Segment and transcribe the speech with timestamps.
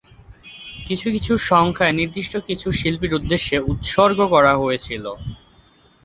[0.87, 5.11] কিছু কিছু সংখ্যা নির্দিষ্ট কিছু শিল্পীর উদ্দেশ্যে উৎসর্গ করা হয়েছিলো।